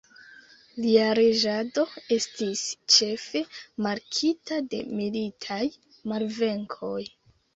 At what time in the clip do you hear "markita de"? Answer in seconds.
3.87-4.79